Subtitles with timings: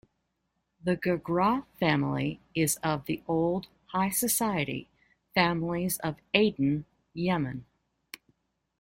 [0.83, 4.89] The Girgrah family is of the old, high society,
[5.35, 7.65] families of Aden, Yemen.